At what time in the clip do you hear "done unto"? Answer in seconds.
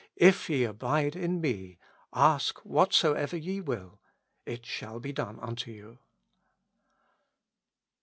5.13-5.69